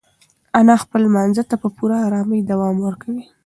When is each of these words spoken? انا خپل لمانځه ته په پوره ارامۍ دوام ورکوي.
انا 0.59 0.75
خپل 0.83 0.99
لمانځه 1.07 1.43
ته 1.49 1.55
په 1.63 1.67
پوره 1.77 1.97
ارامۍ 2.07 2.39
دوام 2.51 2.75
ورکوي. 2.87 3.23